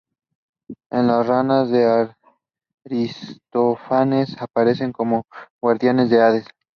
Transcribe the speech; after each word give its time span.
En 0.89 1.05
las 1.05 1.27
"Ranas" 1.27 1.69
de 1.69 2.09
Aristófanes 2.87 4.35
aparecen 4.41 4.91
como 4.93 5.25
guardianas 5.61 6.09
del 6.09 6.21
Hades. 6.23 6.47